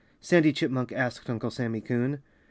[0.19, 2.23] Sandy Chipmunk asked Uncle Sammy Coon.